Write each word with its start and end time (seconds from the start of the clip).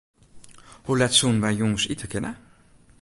Hoe 0.85 0.97
let 0.99 1.15
soenen 1.17 1.41
wy 1.43 1.51
jûns 1.59 1.83
ite 1.93 2.07
kinne? 2.11 2.31